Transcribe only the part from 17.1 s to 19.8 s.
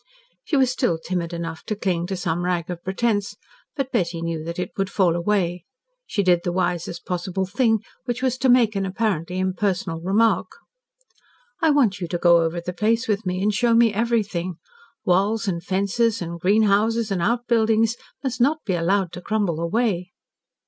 and outbuildings must not be allowed to crumble